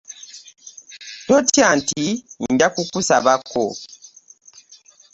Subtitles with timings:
[1.27, 2.05] Totya nti
[2.51, 3.65] nja kukusabako.